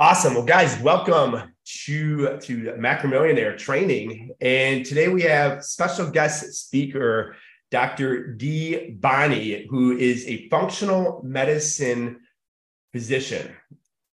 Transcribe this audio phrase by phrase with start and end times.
[0.00, 0.32] Awesome.
[0.32, 1.52] Well, guys, welcome
[1.84, 4.30] to, to Macromillionaire Training.
[4.40, 7.36] And today we have special guest speaker,
[7.70, 8.32] Dr.
[8.32, 8.92] D.
[8.98, 12.20] Bonney, who is a functional medicine
[12.94, 13.54] physician.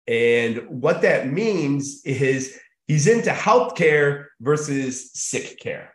[0.07, 5.93] And what that means is he's into healthcare versus sick care.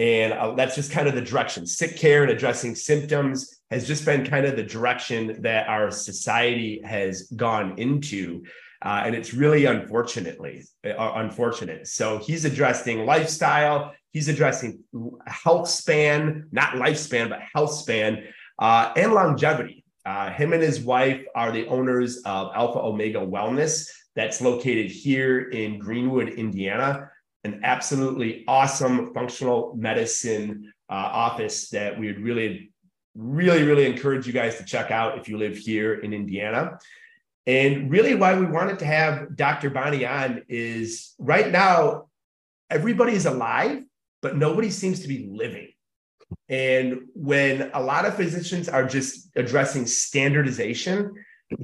[0.00, 1.64] And uh, that's just kind of the direction.
[1.64, 6.82] Sick care and addressing symptoms has just been kind of the direction that our society
[6.84, 8.42] has gone into.
[8.84, 11.86] Uh, and it's really unfortunately uh, unfortunate.
[11.86, 13.92] So he's addressing lifestyle.
[14.10, 14.80] He's addressing
[15.26, 18.24] health span, not lifespan, but health span
[18.58, 19.84] uh, and longevity.
[20.04, 25.48] Uh, him and his wife are the owners of Alpha Omega Wellness, that's located here
[25.50, 27.10] in Greenwood, Indiana.
[27.44, 32.72] An absolutely awesome functional medicine uh, office that we would really,
[33.14, 36.78] really, really encourage you guys to check out if you live here in Indiana.
[37.46, 39.70] And really, why we wanted to have Dr.
[39.70, 42.08] Bonney on is right now,
[42.70, 43.82] everybody is alive,
[44.20, 45.68] but nobody seems to be living.
[46.48, 51.12] And when a lot of physicians are just addressing standardization,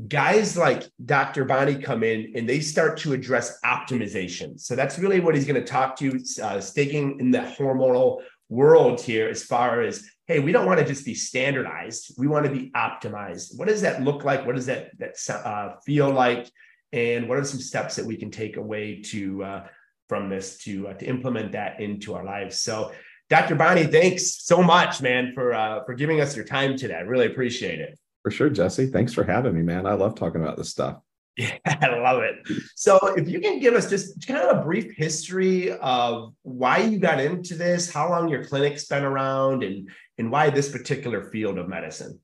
[0.09, 1.45] guys like Dr.
[1.45, 4.59] Bonney come in and they start to address optimization.
[4.61, 8.23] So that's really what he's going to talk to you, uh, staking in the hormonal
[8.49, 12.45] world here as far as hey we don't want to just be standardized we want
[12.45, 13.59] to be optimized.
[13.59, 14.47] What does that look like?
[14.47, 16.51] What does that that uh, feel like?
[16.93, 19.67] And what are some steps that we can take away to uh,
[20.09, 22.61] from this to uh, to implement that into our lives?
[22.61, 22.93] So
[23.31, 26.95] dr Bonney, thanks so much man for uh, for giving us your time today.
[26.95, 27.99] I really appreciate it.
[28.23, 28.87] For sure jesse.
[28.87, 29.87] Thanks for having me man.
[29.87, 30.99] I love talking about this stuff
[31.41, 32.49] yeah, I love it.
[32.75, 36.99] So, if you can give us just kind of a brief history of why you
[36.99, 41.59] got into this, how long your clinic's been around, and and why this particular field
[41.59, 42.19] of medicine.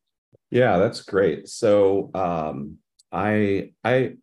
[0.51, 1.49] Yeah, that's great.
[1.49, 2.79] So, um,
[3.13, 4.15] I I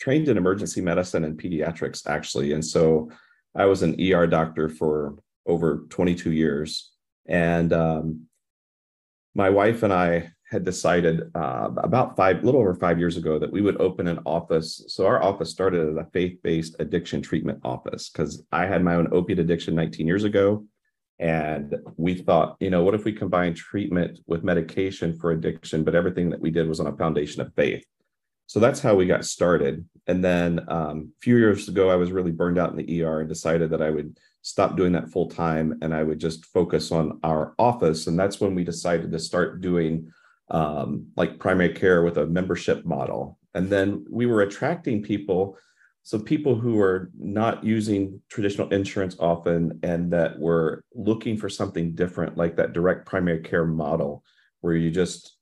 [0.00, 3.12] trained in emergency medicine and pediatrics actually, and so
[3.54, 5.14] I was an ER doctor for
[5.46, 6.90] over 22 years,
[7.28, 8.26] and um,
[9.36, 13.50] my wife and I had decided uh, about five, little over five years ago, that
[13.50, 14.84] we would open an office.
[14.86, 19.08] So our office started as a faith-based addiction treatment office because I had my own
[19.12, 20.66] opiate addiction 19 years ago,
[21.18, 25.94] and we thought, you know, what if we combine treatment with medication for addiction, but
[25.94, 27.84] everything that we did was on a foundation of faith.
[28.46, 29.88] So that's how we got started.
[30.06, 33.20] And then um, a few years ago, I was really burned out in the ER
[33.20, 36.92] and decided that I would stop doing that full time and I would just focus
[36.92, 38.06] on our office.
[38.06, 40.12] And that's when we decided to start doing
[40.52, 43.38] um, like primary care with a membership model.
[43.54, 45.56] And then we were attracting people,
[46.02, 51.94] so people who are not using traditional insurance often and that were looking for something
[51.94, 54.22] different, like that direct primary care model,
[54.60, 55.36] where you just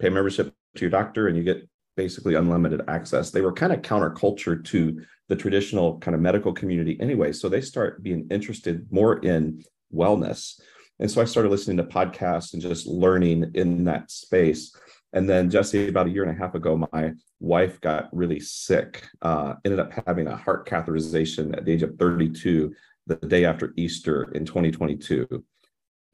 [0.00, 3.30] pay membership to your doctor and you get basically unlimited access.
[3.30, 7.32] They were kind of counterculture to the traditional kind of medical community anyway.
[7.32, 9.62] So they start being interested more in
[9.94, 10.60] wellness.
[11.00, 14.74] And so I started listening to podcasts and just learning in that space.
[15.12, 19.06] And then Jesse, about a year and a half ago, my wife got really sick,
[19.22, 22.74] uh, ended up having a heart catheterization at the age of 32,
[23.06, 25.26] the day after Easter in 2022.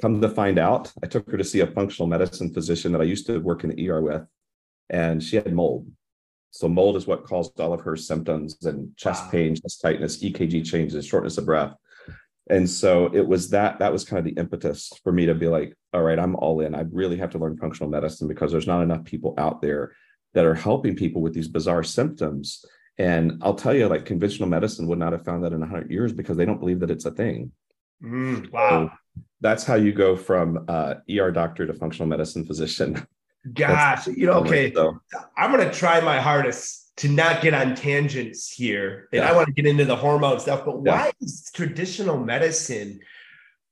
[0.01, 3.05] Come to find out, I took her to see a functional medicine physician that I
[3.05, 4.27] used to work in the ER with,
[4.89, 5.91] and she had mold.
[6.53, 9.31] So mold is what caused all of her symptoms and chest wow.
[9.31, 11.75] pain, chest tightness, EKG changes, shortness of breath
[12.51, 15.47] and so it was that that was kind of the impetus for me to be
[15.47, 16.75] like all right i'm all in.
[16.75, 19.93] I really have to learn functional medicine because there's not enough people out there
[20.35, 22.65] that are helping people with these bizarre symptoms.
[22.99, 26.13] And i'll tell you like conventional medicine would not have found that in 100 years
[26.13, 27.53] because they don't believe that it's a thing.
[28.03, 28.69] Mm, wow.
[28.71, 33.07] so that's how you go from uh, er doctor to functional medicine physician.
[33.55, 34.71] Gosh you know okay.
[34.75, 35.01] so.
[35.39, 39.09] i'm going to try my hardest to not get on tangents here.
[39.11, 39.31] And yeah.
[39.31, 40.93] I want to get into the hormone stuff, but yeah.
[40.93, 43.01] why is traditional medicine,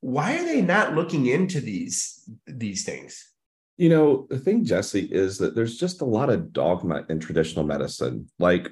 [0.01, 3.29] why are they not looking into these these things?
[3.77, 7.67] You know, the thing, Jesse, is that there's just a lot of dogma in traditional
[7.67, 8.31] medicine.
[8.39, 8.71] Like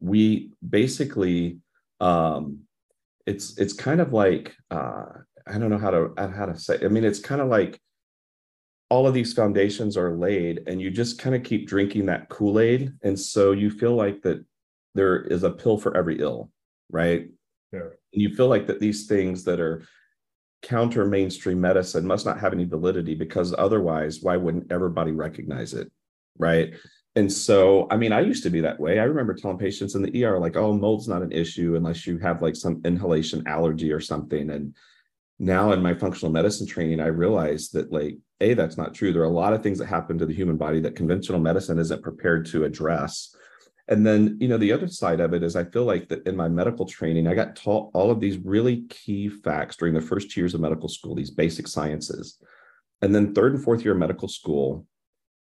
[0.00, 1.58] we basically
[2.00, 2.62] um
[3.26, 5.04] it's it's kind of like uh
[5.46, 6.80] I don't know how to how to say.
[6.84, 7.80] I mean, it's kind of like
[8.92, 12.92] all of these foundations are laid and you just kind of keep drinking that kool-aid.
[13.02, 14.44] And so you feel like that
[14.94, 16.50] there is a pill for every ill
[16.90, 17.28] right?
[17.72, 17.88] Yeah.
[18.12, 19.84] and you feel like that these things that are
[20.60, 25.90] counter mainstream medicine must not have any validity because otherwise why wouldn't everybody recognize it
[26.36, 26.74] right?
[27.16, 28.98] And so i mean i used to be that way.
[28.98, 32.18] I remember telling patients in the er like oh mold's not an issue unless you
[32.18, 34.50] have like some inhalation allergy or something.
[34.50, 34.76] And
[35.38, 39.12] now in my functional medicine training, I realized that like, A, that's not true.
[39.12, 41.78] There are a lot of things that happen to the human body that conventional medicine
[41.78, 43.34] isn't prepared to address.
[43.88, 46.36] And then, you know, the other side of it is I feel like that in
[46.36, 50.36] my medical training, I got taught all of these really key facts during the first
[50.36, 52.38] years of medical school, these basic sciences.
[53.02, 54.86] And then third and fourth year of medical school,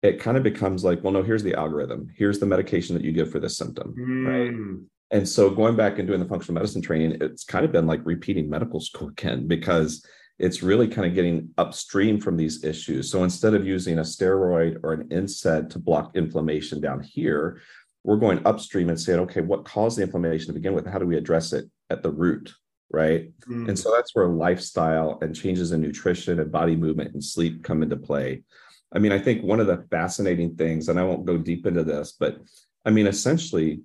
[0.01, 2.11] it kind of becomes like, well, no, here's the algorithm.
[2.17, 3.95] Here's the medication that you give for this symptom.
[3.97, 4.27] Mm.
[4.27, 4.79] Right.
[5.13, 8.01] And so going back and doing the functional medicine training, it's kind of been like
[8.03, 10.03] repeating medical school again because
[10.39, 13.11] it's really kind of getting upstream from these issues.
[13.11, 17.61] So instead of using a steroid or an NSAID to block inflammation down here,
[18.03, 20.87] we're going upstream and saying, okay, what caused the inflammation to begin with?
[20.87, 22.51] How do we address it at the root?
[22.91, 23.31] Right.
[23.47, 23.69] Mm.
[23.69, 27.83] And so that's where lifestyle and changes in nutrition and body movement and sleep come
[27.83, 28.41] into play.
[28.91, 31.83] I mean, I think one of the fascinating things, and I won't go deep into
[31.83, 32.39] this, but
[32.83, 33.81] I mean, essentially,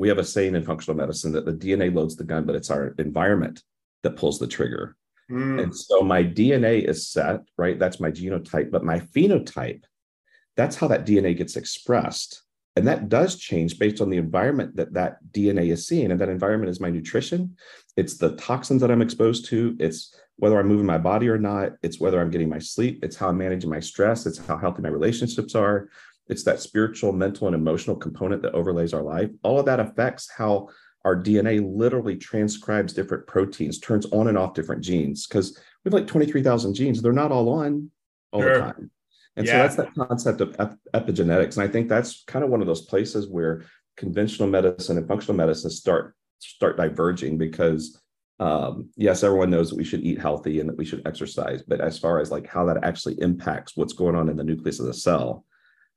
[0.00, 2.70] we have a saying in functional medicine that the DNA loads the gun, but it's
[2.70, 3.62] our environment
[4.02, 4.96] that pulls the trigger.
[5.30, 5.62] Mm.
[5.62, 7.78] And so my DNA is set, right?
[7.78, 9.84] That's my genotype, but my phenotype,
[10.56, 12.42] that's how that DNA gets expressed.
[12.76, 16.10] And that does change based on the environment that that DNA is seeing.
[16.10, 17.56] And that environment is my nutrition.
[17.98, 19.76] It's the toxins that I'm exposed to.
[19.78, 21.72] It's whether I'm moving my body or not.
[21.82, 23.04] It's whether I'm getting my sleep.
[23.04, 24.24] It's how I'm managing my stress.
[24.24, 25.90] It's how healthy my relationships are.
[26.30, 29.30] It's that spiritual, mental, and emotional component that overlays our life.
[29.42, 30.68] All of that affects how
[31.04, 35.26] our DNA literally transcribes different proteins, turns on and off different genes.
[35.26, 37.00] Because we have like 23,000 genes.
[37.00, 37.90] They're not all on
[38.32, 38.54] all sure.
[38.54, 38.90] the time.
[39.36, 39.52] And yeah.
[39.52, 41.54] so that's that concept of ep- epigenetics.
[41.56, 43.64] And I think that's kind of one of those places where
[43.96, 48.00] conventional medicine and functional medicine start start diverging because
[48.40, 51.82] um, yes, everyone knows that we should eat healthy and that we should exercise, but
[51.82, 54.86] as far as like how that actually impacts what's going on in the nucleus of
[54.86, 55.44] the cell,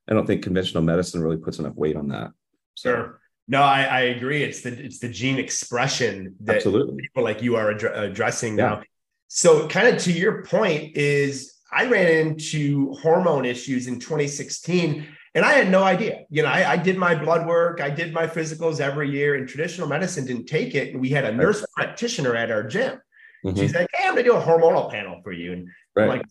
[0.08, 2.32] I don't think conventional medicine really puts enough weight on that.
[2.74, 2.90] So.
[2.90, 3.20] Sure.
[3.46, 4.42] No, I, I agree.
[4.42, 7.02] It's the it's the gene expression that Absolutely.
[7.02, 8.64] people like you are ad- addressing yeah.
[8.64, 8.82] now.
[9.28, 15.44] So, kind of to your point, is I ran into hormone issues in 2016 and
[15.44, 16.24] I had no idea.
[16.30, 19.48] You know, I, I, did my blood work, I did my physicals every year, and
[19.48, 20.92] traditional medicine didn't take it.
[20.92, 21.86] And we had a nurse right.
[21.86, 23.00] practitioner at our gym.
[23.44, 23.58] Mm-hmm.
[23.58, 25.52] She's like, Hey, I'm gonna do a hormonal panel for you.
[25.52, 26.04] And right.
[26.04, 26.26] I'm like,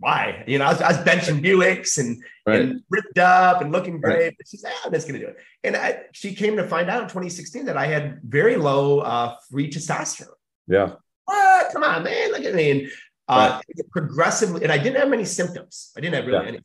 [0.00, 0.44] why?
[0.46, 2.60] You know, I was, I was benching Buicks and, right.
[2.62, 4.18] and ripped up and looking great.
[4.18, 4.34] Right.
[4.36, 5.36] But she's like, I'm just gonna do it.
[5.62, 9.36] And I, she came to find out in 2016 that I had very low uh,
[9.50, 10.28] free testosterone.
[10.66, 10.94] Yeah.
[11.26, 11.72] What?
[11.72, 12.32] Come on, man.
[12.32, 12.70] Look at me.
[12.70, 12.90] And
[13.28, 13.60] uh,
[13.92, 15.92] progressively, and I didn't have many symptoms.
[15.96, 16.48] I didn't have really yeah.
[16.48, 16.60] any.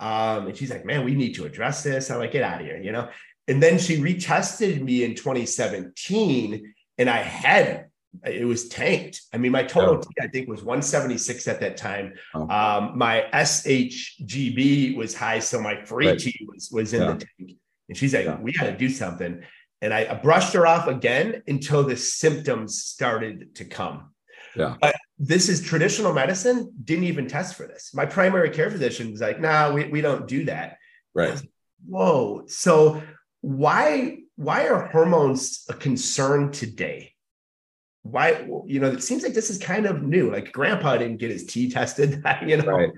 [0.00, 2.10] Um, and she's like, man, we need to address this.
[2.10, 3.08] I'm like, get out of here, you know?
[3.48, 7.86] And then she retested me in 2017 and I had
[8.24, 9.22] it was tanked.
[9.32, 12.14] I mean, my total T, I think was 176 at that time.
[12.34, 12.48] Oh.
[12.48, 16.18] Um, my SHGB was high, so my free right.
[16.18, 17.12] T was was in yeah.
[17.12, 17.58] the tank.
[17.88, 18.38] And she's like, yeah.
[18.40, 19.42] we got to do something.
[19.80, 24.12] And I brushed her off again until the symptoms started to come.
[24.54, 24.76] Yeah.
[24.80, 27.92] But this is traditional medicine, didn't even test for this.
[27.92, 30.76] My primary care physician was like, no, nah, we, we don't do that.
[31.14, 31.34] Right.
[31.34, 31.48] Like,
[31.86, 32.44] Whoa.
[32.46, 33.02] So
[33.40, 37.14] why why are hormones a concern today?
[38.02, 40.30] Why, you know, it seems like this is kind of new.
[40.32, 42.72] Like grandpa didn't get his T tested, you know.
[42.72, 42.90] Right.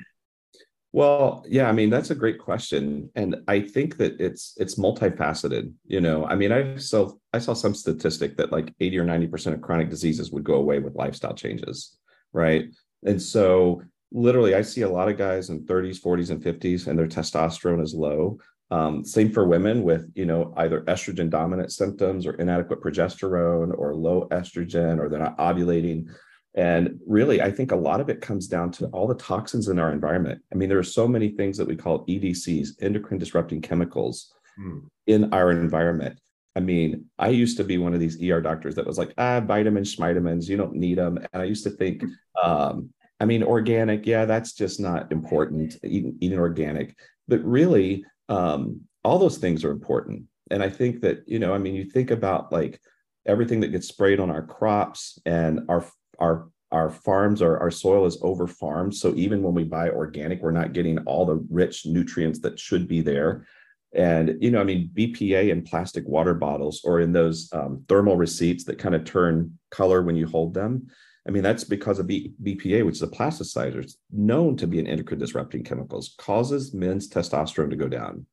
[0.94, 5.72] Well, yeah, I mean that's a great question, and I think that it's it's multifaceted.
[5.86, 9.26] You know, I mean, I saw I saw some statistic that like eighty or ninety
[9.26, 11.96] percent of chronic diseases would go away with lifestyle changes,
[12.32, 12.66] right?
[13.04, 16.96] And so, literally, I see a lot of guys in thirties, forties, and fifties, and
[16.96, 18.38] their testosterone is low.
[18.70, 23.94] Um, same for women with you know either estrogen dominant symptoms or inadequate progesterone or
[23.94, 26.06] low estrogen, or they're not ovulating
[26.55, 29.79] and really, I think a lot of it comes down to all the toxins in
[29.79, 30.41] our environment.
[30.53, 34.81] I mean, there are so many things that we call EDCs, endocrine disrupting chemicals, hmm.
[35.06, 36.19] in our environment.
[36.56, 39.41] I mean, I used to be one of these ER doctors that was like, ah,
[39.41, 41.19] vitamins, schmitamins, you don't need them.
[41.32, 42.05] And I used to think,
[42.41, 46.96] um, I mean, organic, yeah, that's just not important, eating, eating organic.
[47.27, 50.24] But really, um, all those things are important.
[50.50, 52.81] And I think that, you know, I mean, you think about like
[53.26, 55.84] everything that gets sprayed on our crops and our
[56.19, 60.43] our our farms our, our soil is over farmed so even when we buy organic
[60.43, 63.46] we're not getting all the rich nutrients that should be there
[63.94, 68.16] and you know i mean bpa in plastic water bottles or in those um, thermal
[68.16, 70.86] receipts that kind of turn color when you hold them
[71.26, 73.82] i mean that's because of B- bpa which is a plasticizer.
[73.82, 78.26] It's known to be an endocrine disrupting chemicals causes men's testosterone to go down.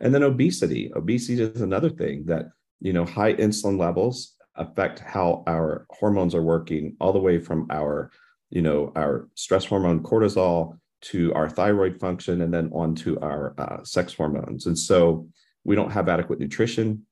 [0.00, 0.92] And then obesity.
[0.94, 2.46] Obesity is another thing that
[2.80, 7.66] you know high insulin levels affect how our hormones are working all the way from
[7.70, 8.10] our
[8.50, 13.54] you know our stress hormone cortisol to our thyroid function and then on to our
[13.58, 14.66] uh, sex hormones.
[14.66, 15.28] And so
[15.64, 17.06] we don't have adequate nutrition.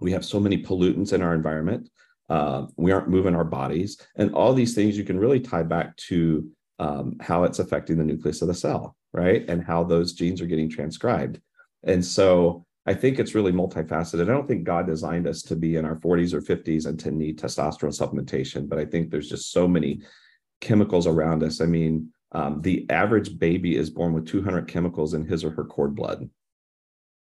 [0.00, 1.88] We have so many pollutants in our environment
[2.28, 5.96] uh, we aren't moving our bodies and all these things you can really tie back
[5.96, 6.48] to
[6.78, 10.46] um, how it's affecting the nucleus of the cell right and how those genes are
[10.46, 11.40] getting transcribed
[11.84, 14.22] and so I think it's really multifaceted.
[14.22, 17.12] I don't think God designed us to be in our 40s or 50s and to
[17.12, 20.02] need testosterone supplementation, but I think there's just so many
[20.60, 21.60] chemicals around us.
[21.60, 25.64] I mean, um, the average baby is born with 200 chemicals in his or her
[25.64, 26.28] cord blood.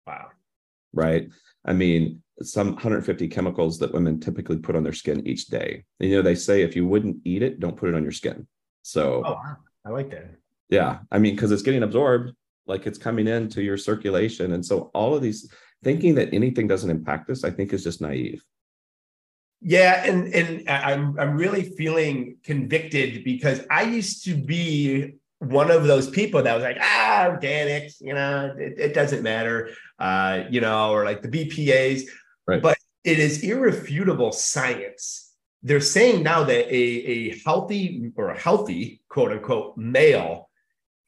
[0.06, 0.30] Wow.
[0.94, 1.30] Right.
[1.66, 5.84] I mean, some 150 chemicals that women typically put on their skin each day.
[6.00, 8.12] And, you know, they say if you wouldn't eat it, don't put it on your
[8.12, 8.48] skin.
[8.82, 9.58] So, oh, wow.
[9.86, 10.36] I like that.
[10.70, 11.00] Yeah.
[11.12, 12.34] I mean, because it's getting absorbed,
[12.66, 14.54] like it's coming into your circulation.
[14.54, 15.52] And so, all of these
[15.84, 18.44] thinking that anything doesn't impact us, I think is just naive.
[19.62, 25.86] Yeah, and and I'm I'm really feeling convicted because I used to be one of
[25.86, 30.62] those people that was like, ah, organics, you know, it, it doesn't matter, uh, you
[30.62, 32.04] know, or like the BPAs.
[32.46, 32.62] Right.
[32.62, 35.34] But it is irrefutable science.
[35.64, 40.50] They're saying now that a, a healthy or a healthy quote unquote male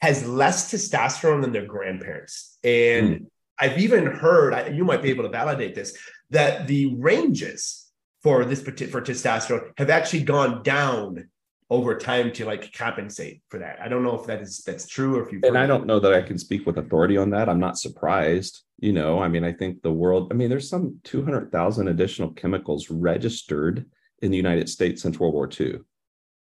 [0.02, 2.58] has less testosterone than their grandparents.
[2.64, 3.26] And mm.
[3.60, 5.96] I've even heard, you might be able to validate this,
[6.32, 7.92] that the ranges
[8.24, 11.30] for this for testosterone have actually gone down
[11.72, 13.80] over time to like compensate for that.
[13.82, 16.02] I don't know if that is that's true or if you and I don't know
[16.02, 17.48] that I can speak with authority on that.
[17.48, 18.64] I'm not surprised.
[18.80, 20.28] You know, I mean, I think the world.
[20.32, 23.86] I mean, there's some 200,000 additional chemicals registered
[24.22, 25.80] in the United States since World War II.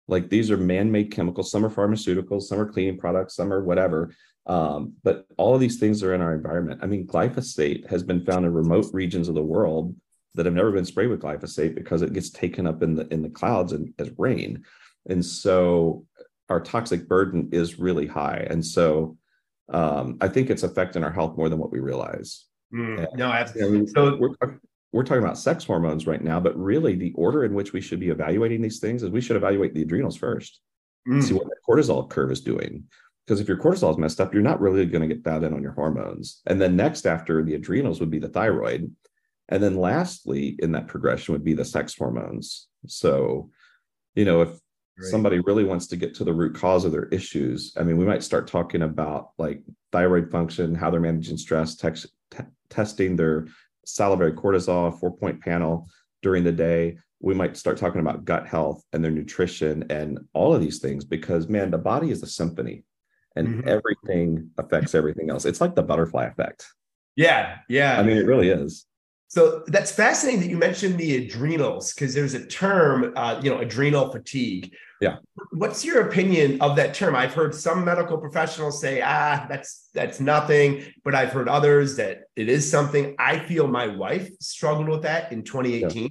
[0.06, 1.50] Like these are man-made chemicals.
[1.50, 4.14] Some are pharmaceuticals, some are cleaning products, some are whatever.
[4.46, 6.80] Um, but all of these things are in our environment.
[6.82, 9.94] I mean, glyphosate has been found in remote regions of the world
[10.34, 13.20] that have never been sprayed with glyphosate because it gets taken up in the in
[13.22, 14.64] the clouds and as rain
[15.08, 16.04] and so
[16.48, 18.46] our toxic burden is really high.
[18.48, 19.16] And so
[19.72, 22.46] um, i think it's affecting our health more than what we realize.
[22.72, 24.58] Mm, no absolutely so we're,
[24.92, 27.98] we're talking about sex hormones right now but really the order in which we should
[27.98, 30.60] be evaluating these things is we should evaluate the adrenals first
[31.08, 31.22] mm.
[31.22, 32.84] see what the cortisol curve is doing.
[33.26, 35.54] Because if your cortisol is messed up you're not really going to get that in
[35.54, 36.42] on your hormones.
[36.46, 38.94] And then next after the adrenals would be the thyroid.
[39.48, 42.68] And then lastly, in that progression would be the sex hormones.
[42.86, 43.50] So,
[44.14, 44.58] you know, if
[45.00, 48.04] Somebody really wants to get to the root cause of their issues, I mean, we
[48.04, 49.62] might start talking about like
[49.92, 52.08] thyroid function, how they're managing stress, te-
[52.68, 53.46] testing their
[53.84, 55.88] salivary cortisol, four point panel
[56.22, 56.98] during the day.
[57.20, 61.04] We might start talking about gut health and their nutrition and all of these things
[61.04, 62.84] because, man, the body is a symphony
[63.34, 63.68] and mm-hmm.
[63.68, 65.44] everything affects everything else.
[65.44, 66.66] It's like the butterfly effect.
[67.16, 67.56] Yeah.
[67.68, 67.98] Yeah.
[67.98, 68.86] I mean, it really is.
[69.28, 73.58] So that's fascinating that you mentioned the adrenals because there's a term, uh, you know,
[73.58, 74.74] adrenal fatigue.
[75.00, 75.16] Yeah.
[75.52, 77.14] What's your opinion of that term?
[77.14, 82.22] I've heard some medical professionals say, ah, that's that's nothing, but I've heard others that
[82.36, 83.14] it is something.
[83.18, 86.02] I feel my wife struggled with that in 2018.
[86.02, 86.08] Yeah.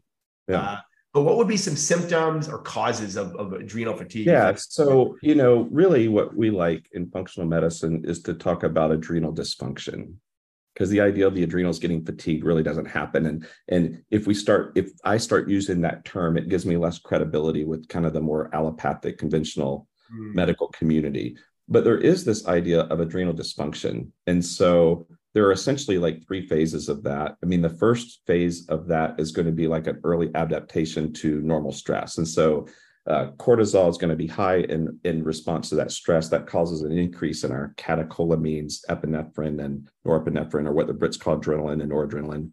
[0.47, 0.61] yeah.
[0.61, 0.77] Uh,
[1.13, 4.27] but what would be some symptoms or causes of, of adrenal fatigue?
[4.27, 4.53] Yeah.
[4.55, 9.33] So, you know, really what we like in functional medicine is to talk about adrenal
[9.33, 10.13] dysfunction
[10.77, 13.25] because the idea of the adrenals getting fatigued really doesn't happen.
[13.25, 16.99] And and if we start if i start using that term it gives me less
[16.99, 20.35] credibility with kind of the more allopathic conventional mm.
[20.35, 21.35] medical community.
[21.67, 24.09] But there is this idea of adrenal dysfunction.
[24.27, 27.37] And so there are essentially like three phases of that.
[27.43, 31.11] I mean the first phase of that is going to be like an early adaptation
[31.13, 32.19] to normal stress.
[32.19, 32.67] And so
[33.07, 36.29] uh, cortisol is going to be high in, in response to that stress.
[36.29, 41.37] That causes an increase in our catecholamines, epinephrine, and norepinephrine, or what the Brits call
[41.37, 42.51] adrenaline and noradrenaline.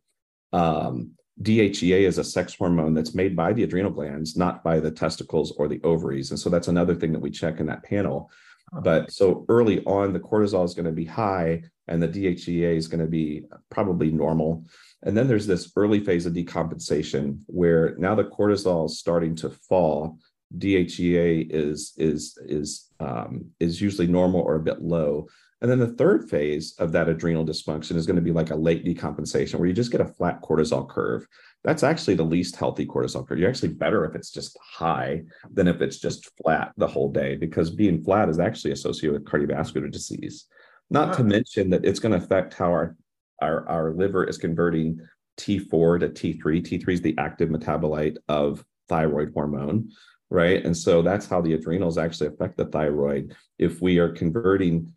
[0.52, 4.92] Um, DHEA is a sex hormone that's made by the adrenal glands, not by the
[4.92, 6.30] testicles or the ovaries.
[6.30, 8.30] And so that's another thing that we check in that panel.
[8.72, 12.88] But so early on, the cortisol is going to be high and the DHEA is
[12.88, 14.64] going to be probably normal.
[15.02, 19.50] And then there's this early phase of decompensation where now the cortisol is starting to
[19.50, 20.18] fall
[20.58, 25.26] DHEA is is is um, is usually normal or a bit low.
[25.60, 28.56] And then the third phase of that adrenal dysfunction is going to be like a
[28.56, 31.26] late decompensation where you just get a flat cortisol curve.
[31.62, 33.38] That's actually the least healthy cortisol curve.
[33.38, 37.36] You're actually better if it's just high than if it's just flat the whole day
[37.36, 40.46] because being flat is actually associated with cardiovascular disease.
[40.90, 42.96] Not to mention that it's going to affect how our,
[43.40, 45.00] our, our liver is converting
[45.38, 46.62] T4 to T3.
[46.62, 49.90] T3 is the active metabolite of thyroid hormone
[50.34, 50.64] right?
[50.64, 53.36] And so that's how the adrenals actually affect the thyroid.
[53.58, 54.92] If we are converting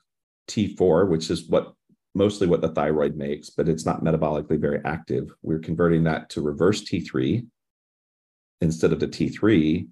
[0.50, 1.74] T4, which is what
[2.16, 6.42] mostly what the thyroid makes, but it's not metabolically very active, we're converting that to
[6.42, 7.46] reverse T3
[8.62, 9.88] instead of the T3.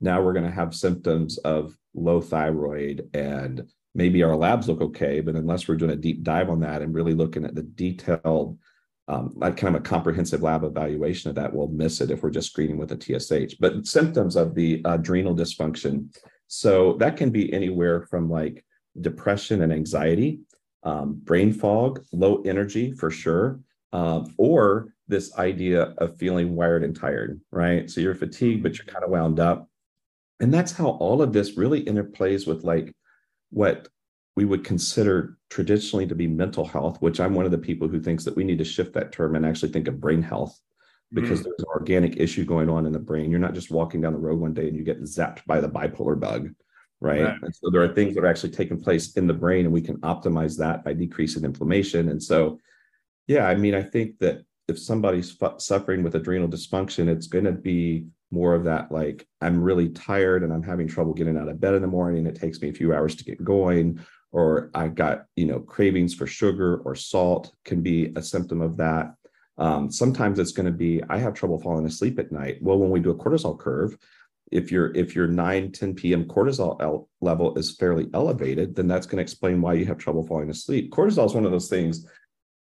[0.00, 5.20] Now we're going to have symptoms of low thyroid and maybe our labs look okay,
[5.20, 8.56] but unless we're doing a deep dive on that and really looking at the detailed
[9.08, 12.30] um, like kind of a comprehensive lab evaluation of that will miss it if we're
[12.30, 13.54] just screening with a TSH.
[13.60, 16.16] But symptoms of the adrenal dysfunction.
[16.48, 18.64] So that can be anywhere from like
[19.00, 20.40] depression and anxiety,
[20.82, 23.60] um, brain fog, low energy for sure.
[23.92, 27.88] um, or this idea of feeling wired and tired, right?
[27.90, 29.68] So you're fatigued, but you're kind of wound up.
[30.40, 32.92] And that's how all of this really interplays with like
[33.50, 33.88] what
[34.36, 38.00] we would consider traditionally to be mental health, which I'm one of the people who
[38.00, 40.60] thinks that we need to shift that term and actually think of brain health
[41.12, 41.44] because mm.
[41.44, 43.30] there's an organic issue going on in the brain.
[43.30, 45.70] You're not just walking down the road one day and you get zapped by the
[45.70, 46.50] bipolar bug,
[47.00, 47.22] right?
[47.22, 47.38] right.
[47.42, 49.80] And so there are things that are actually taking place in the brain, and we
[49.80, 52.10] can optimize that by decreasing inflammation.
[52.10, 52.60] And so,
[53.26, 57.52] yeah, I mean, I think that if somebody's suffering with adrenal dysfunction, it's going to
[57.52, 61.60] be more of that like i'm really tired and i'm having trouble getting out of
[61.60, 64.94] bed in the morning it takes me a few hours to get going or I've
[64.94, 69.14] got you know cravings for sugar or salt can be a symptom of that
[69.58, 72.90] um, sometimes it's going to be i have trouble falling asleep at night well when
[72.90, 73.96] we do a cortisol curve
[74.52, 79.16] if your if your 9 10 p.m cortisol level is fairly elevated then that's going
[79.16, 82.06] to explain why you have trouble falling asleep cortisol is one of those things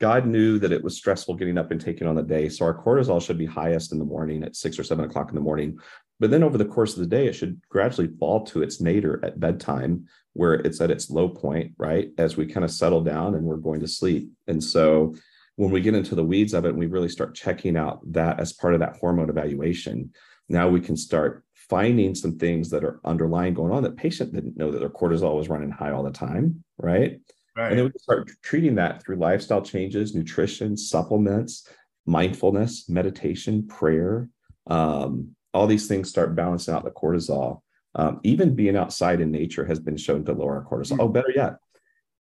[0.04, 2.50] God knew that it was stressful getting up and taking on the day.
[2.50, 5.36] So our cortisol should be highest in the morning at six or seven o'clock in
[5.36, 5.80] the morning.
[6.24, 9.20] But then over the course of the day, it should gradually fall to its nadir
[9.24, 12.12] at bedtime, where it's at its low point, right?
[12.18, 14.30] As we kind of settle down and we're going to sleep.
[14.48, 15.16] And so
[15.58, 18.40] when we get into the weeds of it and we really start checking out that
[18.40, 20.14] as part of that hormone evaluation,
[20.48, 24.56] now we can start finding some things that are underlying going on that patient didn't
[24.56, 27.20] know that their cortisol was running high all the time, right?
[27.58, 27.68] Right.
[27.68, 31.68] And then we can start treating that through lifestyle changes, nutrition, supplements,
[32.06, 34.30] mindfulness, meditation, prayer.
[34.68, 37.62] Um, all these things start balancing out the cortisol.
[37.96, 40.98] Um, even being outside in nature has been shown to lower our cortisol.
[41.00, 41.58] Oh, better yet,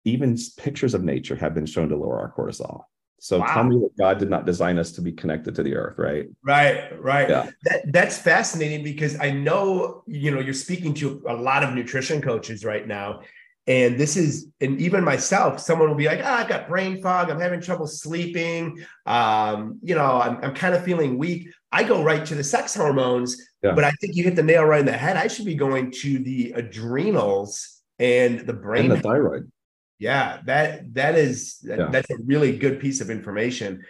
[0.03, 2.83] even pictures of nature have been shown to lower our cortisol.
[3.19, 3.45] So wow.
[3.47, 6.27] tell me that God did not design us to be connected to the earth, right?
[6.43, 7.27] Right, right.
[7.27, 7.49] Yeah.
[7.63, 12.21] That, that's fascinating because I know, you know, you're speaking to a lot of nutrition
[12.21, 13.21] coaches right now.
[13.67, 17.31] And this is, and even myself, someone will be like, ah, I've got brain fog.
[17.31, 18.85] I'm having trouble sleeping.
[19.07, 21.49] Um, you know, I'm, I'm kind of feeling weak.
[21.71, 23.73] I go right to the sex hormones, yeah.
[23.73, 25.17] but I think you hit the nail right in the head.
[25.17, 29.51] I should be going to the adrenals and the brain and the thyroid.
[29.99, 31.87] Yeah, that that is yeah.
[31.91, 33.83] that's a really good piece of information.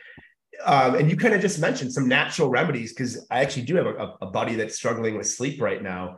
[0.63, 3.87] Um, and you kind of just mentioned some natural remedies because I actually do have
[3.87, 6.17] a, a buddy that's struggling with sleep right now,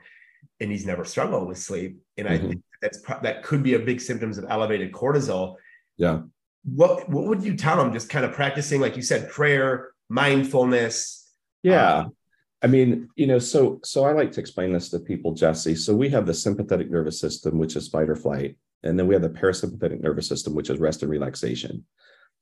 [0.59, 1.97] and he's never struggled with sleep.
[2.17, 2.45] And mm-hmm.
[2.45, 5.55] I think that's that could be a big symptoms of elevated cortisol.
[5.97, 6.21] Yeah.
[6.63, 7.93] What what would you tell them?
[7.93, 11.16] Just kind of practicing, like you said, prayer, mindfulness.
[11.63, 11.97] Yeah.
[11.97, 12.15] Um,
[12.61, 15.75] I mean, you know, so so I like to explain this to people, Jesse.
[15.75, 19.13] So we have the sympathetic nervous system, which is fight or flight, and then we
[19.13, 21.85] have the parasympathetic nervous system, which is rest and relaxation.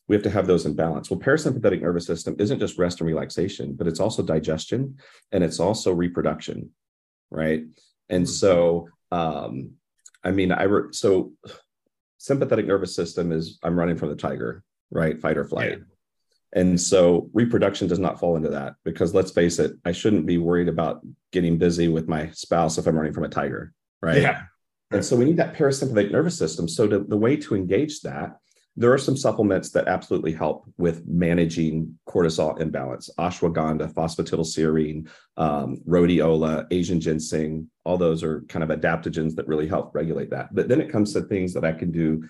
[0.08, 1.10] We have to have those in balance.
[1.10, 4.97] Well, parasympathetic nervous system isn't just rest and relaxation, but it's also digestion
[5.32, 6.69] and it's also reproduction,
[7.32, 7.63] right?
[8.10, 8.32] And mm-hmm.
[8.32, 9.71] so um,
[10.23, 11.34] I mean, I re- so
[12.17, 15.19] sympathetic nervous system is I'm running from the tiger, right?
[15.19, 15.71] Fight or flight.
[15.71, 15.94] Yeah.
[16.55, 20.37] And so reproduction does not fall into that because let's face it, I shouldn't be
[20.37, 24.21] worried about getting busy with my spouse if I'm running from a tiger, right?
[24.21, 24.43] Yeah.
[24.91, 26.69] And so we need that parasympathetic nervous system.
[26.69, 28.37] So to, the way to engage that
[28.77, 36.67] there are some supplements that absolutely help with managing cortisol imbalance ashwagandha phosphatidylserine um, rhodiola
[36.71, 40.81] asian ginseng all those are kind of adaptogens that really help regulate that but then
[40.81, 42.23] it comes to things that i can do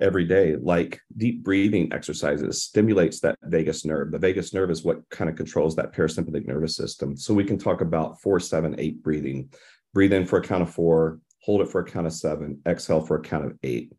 [0.00, 4.98] every day like deep breathing exercises stimulates that vagus nerve the vagus nerve is what
[5.10, 9.02] kind of controls that parasympathetic nervous system so we can talk about four seven eight
[9.02, 9.48] breathing
[9.94, 13.00] breathe in for a count of four hold it for a count of seven exhale
[13.00, 13.92] for a count of eight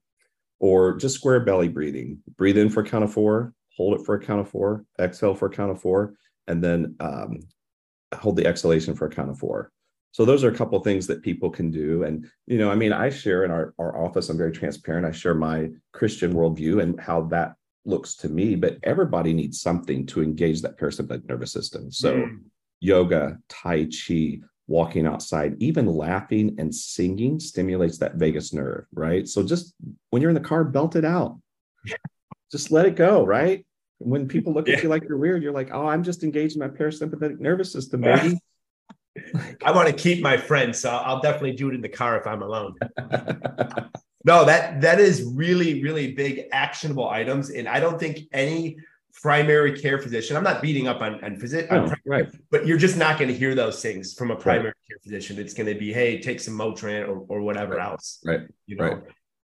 [0.61, 2.19] or just square belly breathing.
[2.37, 5.33] Breathe in for a count of four, hold it for a count of four, exhale
[5.33, 6.13] for a count of four,
[6.47, 7.39] and then um,
[8.13, 9.71] hold the exhalation for a count of four.
[10.11, 12.03] So those are a couple things that people can do.
[12.03, 15.05] And, you know, I mean, I share in our, our office, I'm very transparent.
[15.05, 17.53] I share my Christian worldview and how that
[17.85, 21.91] looks to me, but everybody needs something to engage that parasympathetic nervous system.
[21.91, 22.39] So mm.
[22.81, 29.27] yoga, Tai Chi, walking outside, even laughing and singing stimulates that vagus nerve, right?
[29.27, 29.73] So just
[30.09, 31.39] when you're in the car, belt it out.
[32.51, 33.65] Just let it go, right?
[33.99, 34.75] When people look yeah.
[34.75, 38.01] at you like you're weird, you're like, oh, I'm just engaging my parasympathetic nervous system,
[38.01, 38.37] baby.
[39.63, 42.25] I want to keep my friends, so I'll definitely do it in the car if
[42.25, 42.75] I'm alone.
[44.23, 47.49] no, that that is really, really big actionable items.
[47.49, 48.77] And I don't think any
[49.21, 50.35] primary care physician.
[50.35, 52.27] I'm not beating up on, on physician, oh, right.
[52.49, 54.73] but you're just not going to hear those things from a primary right.
[54.87, 55.37] care physician.
[55.37, 57.91] It's going to be, hey, take some Motrin or, or whatever right.
[57.91, 58.19] else.
[58.25, 58.41] Right.
[58.65, 58.85] You know.
[58.85, 59.03] Right.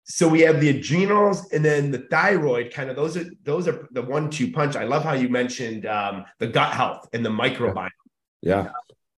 [0.05, 2.73] So we have the adrenals and then the thyroid.
[2.73, 4.75] Kind of those are those are the one-two punch.
[4.75, 7.89] I love how you mentioned um, the gut health and the microbiome.
[8.41, 8.65] Yeah.
[8.65, 8.71] yeah.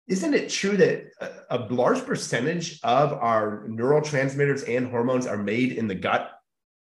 [0.07, 5.73] Isn't it true that a, a large percentage of our neurotransmitters and hormones are made
[5.73, 6.31] in the gut?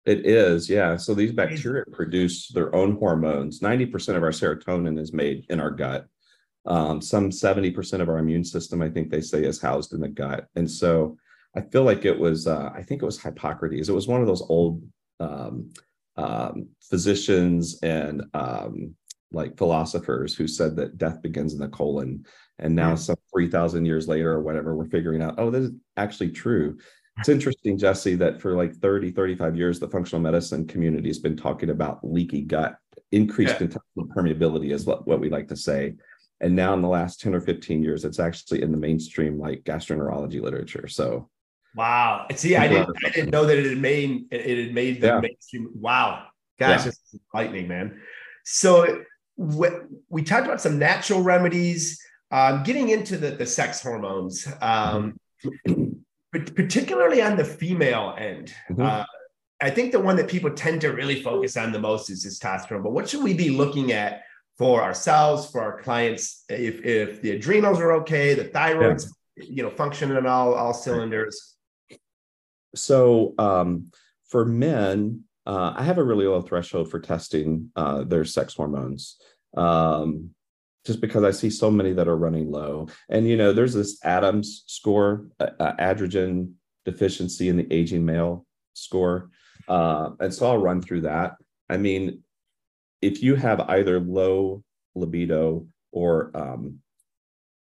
[0.07, 0.97] It is, yeah.
[0.97, 3.61] So these bacteria produce their own hormones.
[3.61, 6.07] 90% of our serotonin is made in our gut.
[6.67, 10.09] Um, some 70% of our immune system, I think they say, is housed in the
[10.09, 10.47] gut.
[10.57, 11.19] And so
[11.55, 13.89] I feel like it was, uh, I think it was Hippocrates.
[13.89, 14.83] It was one of those old
[15.21, 15.71] um,
[16.17, 18.95] um, physicians and um,
[19.33, 22.27] like philosophers who said that death begins in the colon.
[22.59, 22.95] And now, yeah.
[22.97, 26.79] some 3,000 years later or whatever, we're figuring out, oh, this is actually true.
[27.19, 31.37] It's interesting, Jesse, that for like 30, 35 years, the functional medicine community has been
[31.37, 32.77] talking about leaky gut,
[33.13, 33.67] increased yeah.
[33.67, 35.95] intestinal permeability, is what, what we like to say.
[36.41, 39.63] And now, in the last 10 or 15 years, it's actually in the mainstream like
[39.63, 40.89] gastroenterology literature.
[40.89, 41.29] So,
[41.77, 42.27] wow.
[42.35, 45.21] See, I didn't, I didn't know that it had made it had made the yeah.
[45.21, 45.71] mainstream.
[45.75, 46.29] Wow.
[46.59, 46.85] Gosh, yeah.
[46.85, 48.01] this is lightning, man.
[48.45, 49.05] So,
[50.09, 52.01] we talked about some natural remedies,
[52.31, 54.47] um, getting into the, the sex hormones.
[54.61, 55.19] Um,
[56.33, 58.55] but particularly on the female end.
[58.71, 58.83] Mm-hmm.
[58.83, 59.05] Uh,
[59.63, 62.83] I think the one that people tend to really focus on the most is testosterone.
[62.83, 64.23] But what should we be looking at
[64.57, 69.45] for ourselves, for our clients, if if the adrenals are okay, the thyroid's yeah.
[69.49, 71.57] you know functioning on all all cylinders?
[72.75, 73.91] So um,
[74.29, 79.17] for men, uh, I have a really low threshold for testing uh, their sex hormones.
[79.57, 80.31] Um,
[80.87, 82.89] just because I see so many that are running low.
[83.09, 86.53] And you know, there's this Adams score, uh, uh, androgen
[86.85, 89.31] deficiency in the aging male score,
[89.69, 91.37] uh, and so I'll run through that.
[91.69, 92.23] I mean,
[93.03, 96.81] if you have either low libido or um,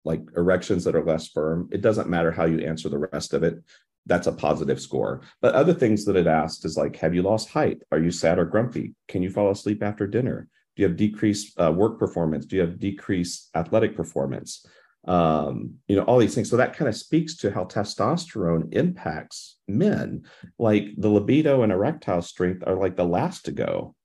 [0.03, 3.43] like erections that are less firm, it doesn't matter how you answer the rest of
[3.43, 3.63] it.
[4.05, 5.21] That's a positive score.
[5.41, 7.81] But other things that it asked is like, have you lost height?
[7.91, 8.93] Are you sad or grumpy?
[9.07, 10.47] Can you fall asleep after dinner?
[10.75, 12.45] Do you have decreased uh, work performance?
[12.45, 14.65] Do you have decreased athletic performance?
[15.07, 16.49] Um, you know, all these things.
[16.49, 20.23] So that kind of speaks to how testosterone impacts men.
[20.59, 23.95] Like the libido and erectile strength are like the last to go.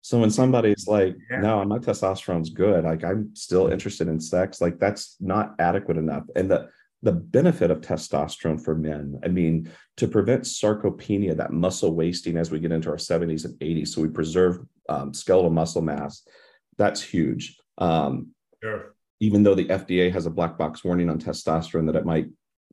[0.00, 1.40] So when somebody's like, yeah.
[1.40, 6.24] no, my testosterone's good, like I'm still interested in sex, like that's not adequate enough.
[6.36, 6.68] And the
[7.04, 9.20] the benefit of testosterone for men.
[9.22, 13.54] I mean, to prevent sarcopenia, that muscle wasting as we get into our 70s and
[13.60, 16.26] 80s, so we preserve um, skeletal muscle mass.
[16.78, 17.58] That's huge.
[17.76, 18.30] Um,
[18.62, 18.94] sure.
[19.20, 22.26] Even though the FDA has a black box warning on testosterone that it might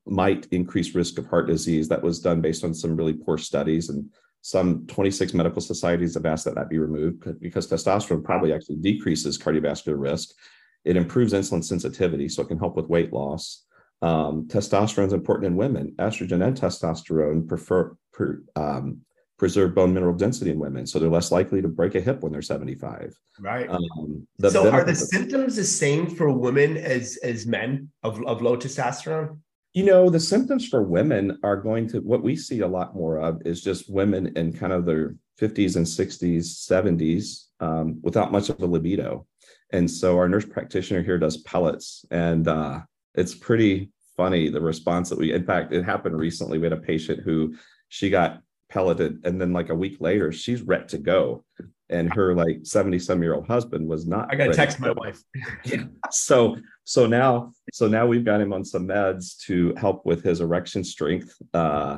[0.08, 3.90] might increase risk of heart disease, that was done based on some really poor studies,
[3.90, 4.10] and
[4.42, 9.38] some 26 medical societies have asked that that be removed because testosterone probably actually decreases
[9.38, 10.30] cardiovascular risk.
[10.86, 13.66] It improves insulin sensitivity, so it can help with weight loss.
[14.02, 15.94] Um, testosterone is important in women.
[16.00, 19.02] Estrogen and testosterone prefer per, um,
[19.38, 22.32] preserve bone mineral density in women, so they're less likely to break a hip when
[22.32, 23.14] they're 75.
[23.40, 23.70] Right.
[23.70, 28.58] Um, so, are the symptoms the same for women as as men of, of low
[28.58, 29.40] testosterone?
[29.74, 33.18] You know, the symptoms for women are going to what we see a lot more
[33.18, 38.50] of is just women in kind of their 50s and 60s, 70s um, without much
[38.50, 39.26] of a libido.
[39.72, 42.82] And so our nurse practitioner here does pellets, and uh,
[43.16, 46.58] it's pretty funny the response that we in fact it happened recently.
[46.58, 47.56] We had a patient who
[47.90, 51.44] she got pelleted and then like a week later she's ready to go.
[51.90, 55.22] And her like 70 some year old husband was not i gotta text my wife.
[55.66, 55.86] Yeah.
[56.12, 60.42] So so now so now we've got him on some meds to help with his
[60.42, 61.98] erection strength uh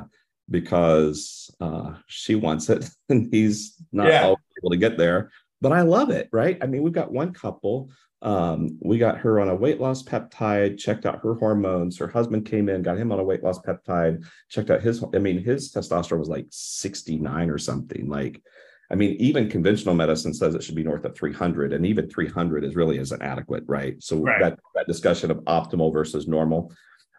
[0.50, 2.88] because uh she wants it.
[3.08, 4.34] And he's not yeah.
[4.58, 5.30] able to get there.
[5.60, 6.58] But i love it right?
[6.62, 7.90] I mean we've got one couple
[8.24, 11.98] um, we got her on a weight loss peptide, checked out her hormones.
[11.98, 15.18] Her husband came in, got him on a weight loss peptide, checked out his, I
[15.18, 18.08] mean, his testosterone was like 69 or something.
[18.08, 18.42] Like,
[18.90, 22.64] I mean, even conventional medicine says it should be north of 300, and even 300
[22.64, 24.02] is really isn't adequate, right?
[24.02, 24.40] So right.
[24.40, 26.72] that that discussion of optimal versus normal.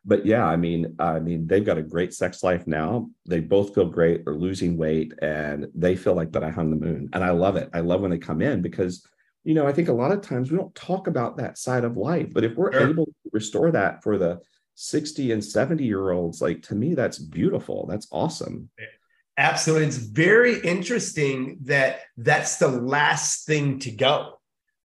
[0.06, 3.10] But yeah, I mean, I mean, they've got a great sex life now.
[3.28, 4.24] They both feel great.
[4.24, 7.56] They're losing weight, and they feel like that I hung the moon, and I love
[7.56, 7.70] it.
[7.74, 9.06] I love when they come in because
[9.45, 11.95] you know, I think a lot of times we don't talk about that side of
[11.95, 12.89] life, but if we're sure.
[12.89, 14.41] able to restore that for the
[14.73, 17.86] 60 and 70 year olds, like to me, that's beautiful.
[17.88, 18.69] That's awesome.
[19.38, 19.88] Absolutely.
[19.88, 24.39] It's very interesting that that's the last thing to go.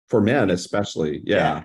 [0.09, 1.23] For men, especially.
[1.25, 1.37] Yeah.
[1.37, 1.65] yeah.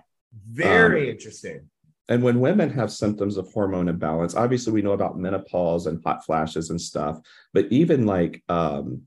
[0.52, 1.70] Very um, interesting.
[2.08, 6.24] And when women have symptoms of hormone imbalance, obviously we know about menopause and hot
[6.24, 7.20] flashes and stuff,
[7.52, 9.02] but even like um,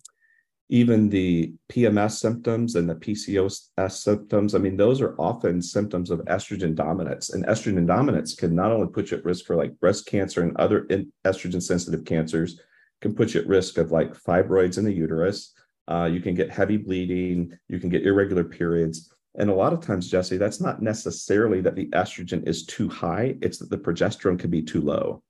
[0.70, 6.20] even the PMS symptoms and the PCOS symptoms, I mean, those are often symptoms of
[6.26, 7.30] estrogen dominance.
[7.30, 10.56] And estrogen dominance can not only put you at risk for like breast cancer and
[10.56, 10.86] other
[11.24, 12.60] estrogen sensitive cancers,
[13.00, 15.54] can put you at risk of like fibroids in the uterus.
[15.86, 19.10] Uh, you can get heavy bleeding, you can get irregular periods.
[19.38, 23.36] And a lot of times, Jesse, that's not necessarily that the estrogen is too high,
[23.40, 25.22] it's that the progesterone can be too low.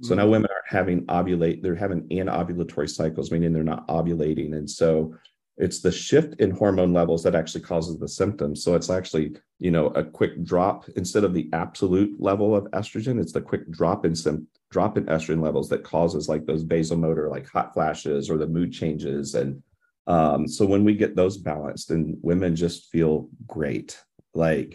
[0.00, 0.30] So now mm-hmm.
[0.30, 4.56] women aren't having ovulate, they're having anovulatory cycles, meaning they're not ovulating.
[4.56, 5.14] And so
[5.56, 8.62] it's the shift in hormone levels that actually causes the symptoms.
[8.62, 13.20] So it's actually, you know, a quick drop instead of the absolute level of estrogen,
[13.20, 17.28] it's the quick drop in some drop in estrogen levels that causes like those vasomotor,
[17.28, 19.34] like hot flashes or the mood changes.
[19.34, 19.62] And
[20.06, 24.00] um, so when we get those balanced and women just feel great,
[24.34, 24.72] like,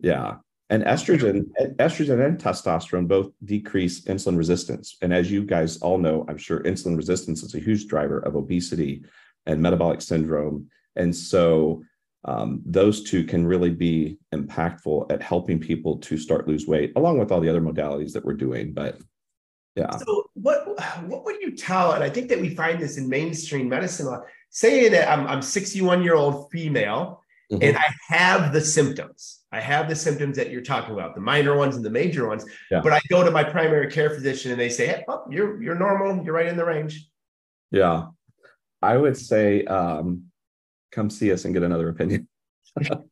[0.00, 0.36] yeah.
[0.72, 4.96] And estrogen, estrogen and testosterone both decrease insulin resistance.
[5.02, 8.36] And as you guys all know, I'm sure insulin resistance is a huge driver of
[8.36, 9.04] obesity
[9.44, 10.70] and metabolic syndrome.
[10.96, 11.84] And so
[12.24, 17.18] um, those two can really be impactful at helping people to start lose weight, along
[17.18, 18.72] with all the other modalities that we're doing.
[18.72, 18.98] But
[19.76, 19.94] yeah.
[19.98, 20.66] So what
[21.06, 21.92] what would you tell?
[21.92, 24.08] And I think that we find this in mainstream medicine.
[24.48, 27.21] Say that I'm I'm 61 year old female,
[27.52, 27.62] mm-hmm.
[27.62, 29.40] and I have the symptoms.
[29.52, 32.44] I have the symptoms that you're talking about, the minor ones and the major ones.
[32.70, 32.80] Yeah.
[32.82, 35.74] But I go to my primary care physician and they say, hey, oh, you're you're
[35.74, 36.24] normal.
[36.24, 37.08] You're right in the range.
[37.70, 38.06] Yeah.
[38.80, 40.24] I would say um,
[40.90, 42.28] come see us and get another opinion.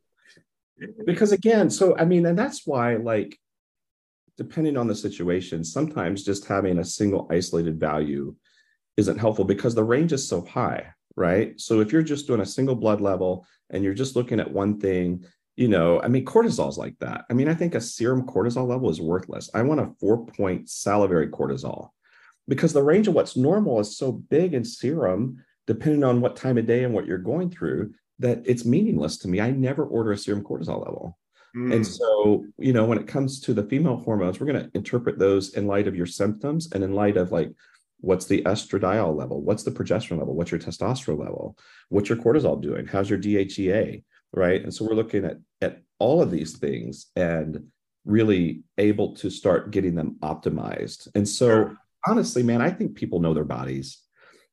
[1.07, 3.39] because again, so I mean, and that's why, like,
[4.37, 8.35] depending on the situation, sometimes just having a single isolated value
[8.97, 11.61] isn't helpful because the range is so high, right?
[11.61, 14.79] So if you're just doing a single blood level and you're just looking at one
[14.79, 15.25] thing,
[15.57, 17.25] you know, I mean, cortisol's like that.
[17.29, 19.51] I mean, I think a serum cortisol level is worthless.
[19.55, 21.91] I want a four point salivary cortisol
[22.49, 26.59] because the range of what's normal is so big in serum depending on what time
[26.59, 29.41] of day and what you're going through, that it's meaningless to me.
[29.41, 31.17] I never order a serum cortisol level.
[31.57, 31.75] Mm.
[31.77, 35.19] And so, you know, when it comes to the female hormones, we're going to interpret
[35.19, 37.53] those in light of your symptoms and in light of like,
[38.01, 39.43] what's the estradiol level?
[39.43, 40.35] What's the progesterone level?
[40.35, 41.57] What's your testosterone level?
[41.89, 42.87] What's your cortisol doing?
[42.87, 44.03] How's your DHEA?
[44.33, 44.63] Right.
[44.63, 47.67] And so we're looking at, at all of these things and
[48.05, 51.09] really able to start getting them optimized.
[51.15, 51.75] And so,
[52.07, 53.99] honestly, man, I think people know their bodies.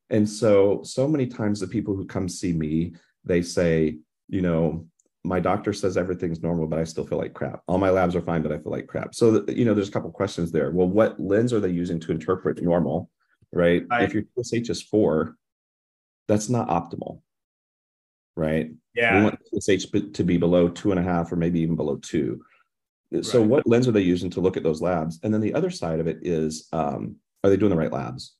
[0.10, 3.97] And so, so many times the people who come see me, they say,
[4.29, 4.88] you know,
[5.23, 7.62] my doctor says everything's normal, but I still feel like crap.
[7.67, 9.13] All my labs are fine, but I feel like crap.
[9.13, 10.71] So, you know, there's a couple questions there.
[10.71, 13.10] Well, what lens are they using to interpret normal?
[13.53, 13.83] Right.
[13.89, 15.36] I, if your TSH is four,
[16.27, 17.21] that's not optimal.
[18.36, 18.71] Right.
[18.93, 19.17] Yeah.
[19.17, 22.41] We want TSH to be below two and a half or maybe even below two.
[23.12, 23.25] Right.
[23.25, 25.19] So, what lens are they using to look at those labs?
[25.23, 28.36] And then the other side of it is, um, are they doing the right labs?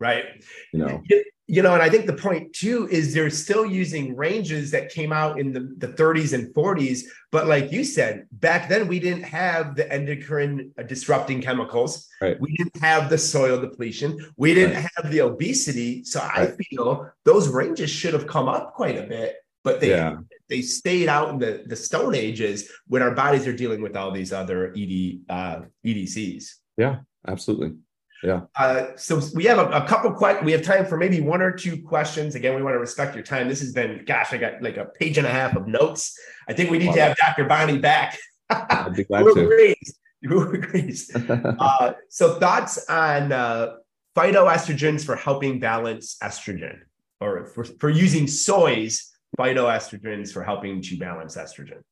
[0.00, 0.24] right?
[0.72, 1.02] You know,
[1.46, 5.12] you know, and I think the point too is they're still using ranges that came
[5.12, 7.02] out in the, the 30s and 40s.
[7.30, 12.08] But like you said, back then we didn't have the endocrine disrupting chemicals.
[12.22, 12.40] Right.
[12.40, 14.18] We didn't have the soil depletion.
[14.38, 14.90] We didn't right.
[14.96, 16.04] have the obesity.
[16.04, 16.50] So right.
[16.50, 19.36] I feel those ranges should have come up quite a bit.
[19.64, 20.16] But they yeah.
[20.48, 24.10] they stayed out in the, the stone ages when our bodies are dealing with all
[24.10, 26.56] these other ED uh, EDCs.
[26.76, 27.76] Yeah, absolutely.
[28.22, 28.42] Yeah.
[28.56, 30.44] Uh, so we have a, a couple questions.
[30.44, 32.34] We have time for maybe one or two questions.
[32.34, 33.48] Again, we want to respect your time.
[33.48, 36.18] This has been, gosh, I got like a page and a half of notes.
[36.48, 37.44] I think we need to have Dr.
[37.44, 38.18] Bonney back.
[38.50, 39.30] I'd be glad to.
[39.30, 39.98] agrees?
[40.22, 41.14] Who agrees?
[41.28, 43.74] uh, so thoughts on uh,
[44.16, 46.78] phytoestrogens for helping balance estrogen,
[47.20, 51.82] or for, for using soys phytoestrogens for helping to balance estrogen.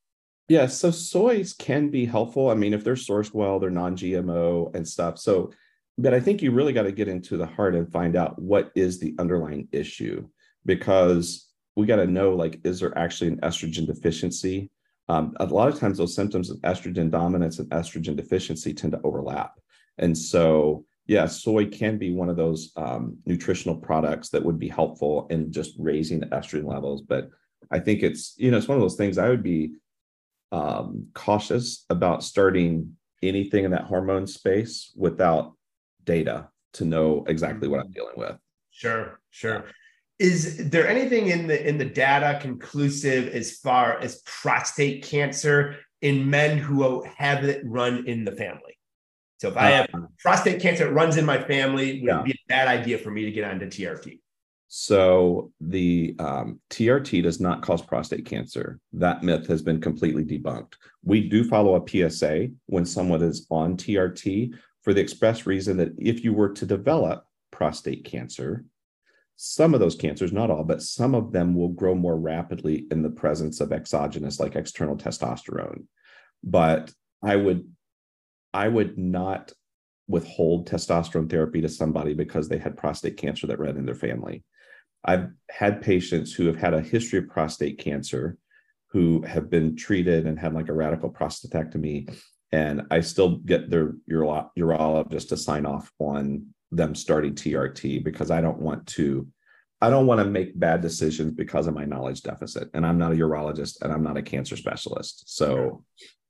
[0.48, 2.50] Yeah, so soys can be helpful.
[2.50, 5.18] I mean, if they're sourced well, they're non-GMO and stuff.
[5.18, 5.52] So
[5.98, 8.72] but I think you really got to get into the heart and find out what
[8.74, 10.26] is the underlying issue
[10.64, 14.70] because we got to know like, is there actually an estrogen deficiency?
[15.08, 19.00] Um, a lot of times, those symptoms of estrogen dominance and estrogen deficiency tend to
[19.04, 19.58] overlap.
[19.98, 24.68] And so, yeah, soy can be one of those um, nutritional products that would be
[24.68, 27.02] helpful in just raising the estrogen levels.
[27.02, 27.30] But
[27.70, 29.72] I think it's, you know, it's one of those things I would be
[30.52, 35.54] um, cautious about starting anything in that hormone space without
[36.04, 37.92] data to know exactly what I'm mm-hmm.
[37.92, 38.36] dealing with.
[38.70, 39.64] Sure, sure.
[40.18, 46.30] Is there anything in the in the data conclusive as far as prostate cancer in
[46.30, 48.78] men who have it run in the family?
[49.38, 52.20] So if I have uh, prostate cancer that runs in my family, would yeah.
[52.20, 54.20] it be a bad idea for me to get onto TRT?
[54.68, 58.78] So the um, TRT does not cause prostate cancer.
[58.92, 60.74] That myth has been completely debunked.
[61.04, 65.94] We do follow a PSA when someone is on TRT for the express reason that
[65.98, 68.64] if you were to develop prostate cancer,
[69.36, 73.02] some of those cancers, not all, but some of them will grow more rapidly in
[73.02, 75.84] the presence of exogenous, like external testosterone.
[76.44, 76.92] But
[77.22, 77.68] I would,
[78.52, 79.52] I would not
[80.08, 84.44] withhold testosterone therapy to somebody because they had prostate cancer that ran in their family.
[85.04, 88.36] I've had patients who have had a history of prostate cancer
[88.88, 92.14] who have been treated and had like a radical prostatectomy
[92.52, 98.30] and I still get their uro- urologist to sign off on them starting TRT because
[98.30, 99.26] I don't want to
[99.80, 102.68] I don't want to make bad decisions because of my knowledge deficit.
[102.72, 105.24] And I'm not a urologist and I'm not a cancer specialist.
[105.26, 105.82] So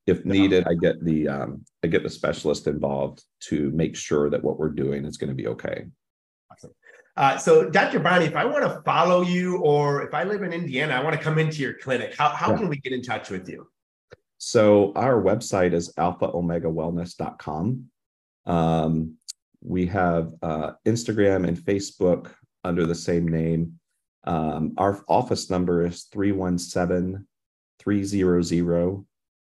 [0.06, 4.42] if needed, I get the um, I get the specialist involved to make sure that
[4.42, 5.84] what we're doing is going to be okay.
[6.50, 6.70] Awesome.
[7.14, 8.00] Uh, so, Dr.
[8.00, 11.14] Bonney, if I want to follow you or if I live in Indiana, I want
[11.14, 12.56] to come into your clinic, how, how yeah.
[12.56, 13.66] can we get in touch with you?
[14.44, 17.84] So, our website is alphaomegawellness.com.
[18.44, 19.14] Um,
[19.62, 22.32] we have uh, Instagram and Facebook
[22.64, 23.78] under the same name.
[24.24, 27.24] Um, our office number is 317
[27.78, 29.04] 300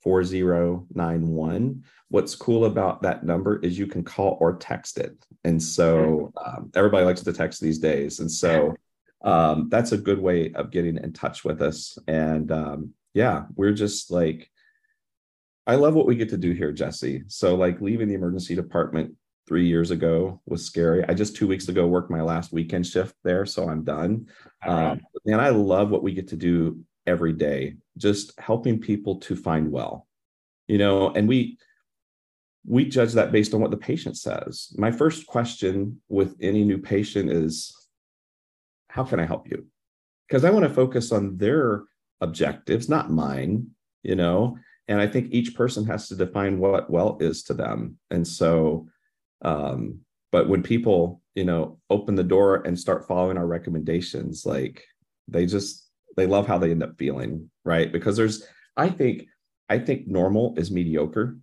[0.04, 1.84] 4091.
[2.10, 5.17] What's cool about that number is you can call or text it.
[5.43, 8.19] And so um, everybody likes to text these days.
[8.19, 8.76] And so
[9.24, 11.98] um, that's a good way of getting in touch with us.
[12.08, 14.52] And um, yeah, we're just like,
[15.67, 17.23] I love what we get to do here, Jesse.
[17.28, 19.15] So, like, leaving the emergency department
[19.47, 21.04] three years ago was scary.
[21.08, 24.28] I just two weeks ago worked my last weekend shift there, so I'm done.
[24.65, 24.91] Right.
[24.91, 29.36] Um, and I love what we get to do every day, just helping people to
[29.36, 30.08] find well.
[30.67, 31.58] You know, and we
[32.67, 34.73] we judge that based on what the patient says.
[34.75, 37.75] My first question with any new patient is,
[38.88, 39.67] "How can I help you?"
[40.28, 41.84] Because I want to focus on their
[42.21, 43.67] objectives, not mine.
[44.01, 47.98] You know, and I think each person has to define what well is to them,
[48.10, 48.88] and so
[49.41, 50.00] um,
[50.32, 54.84] but when people, you know, open the door and start following our recommendations, like
[55.28, 57.91] they just they love how they end up feeling, right?
[57.91, 58.45] Because there's,
[58.76, 59.28] I think,
[59.69, 61.38] I think normal is mediocre.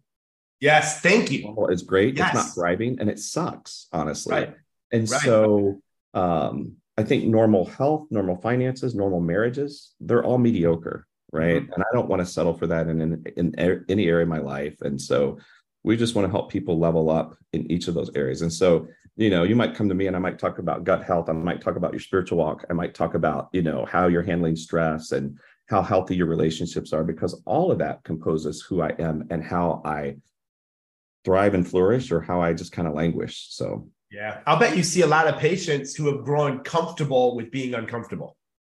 [0.60, 1.44] Yes, thank you.
[1.44, 2.16] Normal is great.
[2.16, 2.28] Yes.
[2.28, 4.34] It's not thriving, and it sucks, honestly.
[4.34, 4.54] Right.
[4.92, 5.20] And right.
[5.22, 5.80] so,
[6.14, 11.62] um, I think normal health, normal finances, normal marriages, they're all mediocre, right?
[11.62, 11.72] Mm-hmm.
[11.72, 14.38] And I don't want to settle for that in, in, in any area of my
[14.38, 14.80] life.
[14.82, 15.38] And so
[15.82, 18.42] we just want to help people level up in each of those areas.
[18.42, 21.04] And so you know you might come to me and i might talk about gut
[21.04, 21.28] health.
[21.28, 22.64] I might talk about your spiritual walk.
[22.70, 26.92] I might talk about you know how you're handling stress and how healthy your relationships
[26.92, 30.16] are because all of that composes who i am and how i
[31.24, 33.48] thrive and flourish or how i just kind of languish.
[33.50, 34.40] So yeah.
[34.46, 38.36] I'll bet you see a lot of patients who have grown comfortable with being uncomfortable.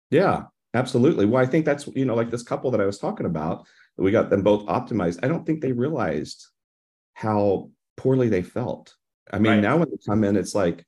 [0.10, 0.44] Yeah
[0.76, 3.66] absolutely well i think that's you know like this couple that i was talking about
[3.98, 6.48] we got them both optimized i don't think they realized
[7.16, 8.96] how poorly they felt.
[9.32, 9.62] I mean, right.
[9.62, 10.86] now when they come in, it's like,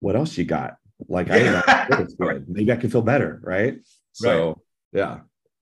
[0.00, 0.76] what else you got?
[1.08, 2.44] Like, I know good.
[2.48, 3.78] Maybe I can feel better, right?
[4.12, 4.56] So, right.
[4.92, 5.18] yeah.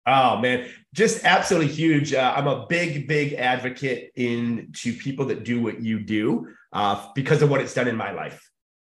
[0.07, 2.11] Oh man, just absolutely huge.
[2.11, 7.43] Uh, I'm a big, big advocate into people that do what you do uh, because
[7.43, 8.49] of what it's done in my life.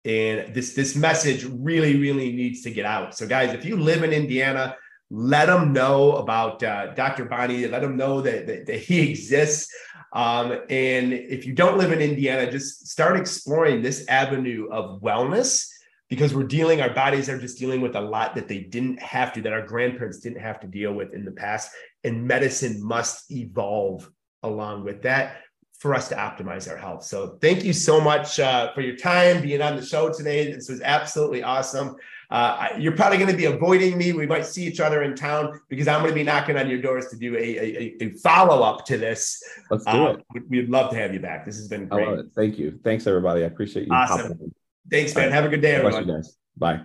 [0.06, 3.16] And this this message really, really needs to get out.
[3.16, 4.76] So, guys, if you live in Indiana,
[5.10, 7.26] let them know about uh, Dr.
[7.26, 7.68] Bonney.
[7.68, 9.72] Let them know that, that, that he exists.
[10.12, 15.68] Um, and if you don't live in Indiana, just start exploring this avenue of wellness
[16.10, 19.34] because we're dealing, our bodies are just dealing with a lot that they didn't have
[19.34, 21.72] to, that our grandparents didn't have to deal with in the past.
[22.04, 24.10] And medicine must evolve
[24.44, 25.43] along with that
[25.84, 27.04] for us to optimize our health.
[27.04, 30.50] So thank you so much uh, for your time being on the show today.
[30.50, 31.98] This was absolutely awesome.
[32.32, 34.14] Uh, you're probably going to be avoiding me.
[34.14, 36.82] We might see each other in town because I'm going to be knocking on your
[36.82, 39.44] doors to do a, a, a follow up to this.
[39.70, 40.44] Let's do uh, it.
[40.48, 41.46] We'd love to have you back.
[41.46, 42.28] This has been great.
[42.34, 42.80] Thank you.
[42.82, 43.44] Thanks, everybody.
[43.44, 43.94] I appreciate you.
[43.94, 44.54] Awesome.
[44.90, 45.34] Thanks, man.
[45.34, 46.24] Have a good day, everyone.
[46.56, 46.80] Bye.